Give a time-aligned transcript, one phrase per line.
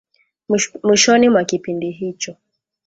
[0.83, 2.35] mwishoni mwa kipindi hicho